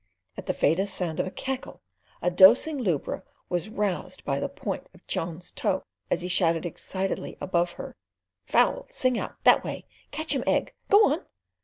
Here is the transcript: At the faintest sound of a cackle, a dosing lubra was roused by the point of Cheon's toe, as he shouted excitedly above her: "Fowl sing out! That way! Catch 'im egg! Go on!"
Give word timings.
At 0.35 0.47
the 0.47 0.53
faintest 0.55 0.95
sound 0.95 1.19
of 1.19 1.27
a 1.27 1.29
cackle, 1.29 1.79
a 2.23 2.31
dosing 2.31 2.79
lubra 2.79 3.21
was 3.49 3.69
roused 3.69 4.25
by 4.25 4.39
the 4.39 4.49
point 4.49 4.87
of 4.95 5.05
Cheon's 5.05 5.51
toe, 5.51 5.83
as 6.09 6.23
he 6.23 6.27
shouted 6.27 6.65
excitedly 6.65 7.37
above 7.39 7.73
her: 7.73 7.95
"Fowl 8.43 8.87
sing 8.89 9.19
out! 9.19 9.35
That 9.43 9.63
way! 9.63 9.85
Catch 10.09 10.33
'im 10.33 10.43
egg! 10.47 10.73
Go 10.89 11.05
on!" 11.05 11.25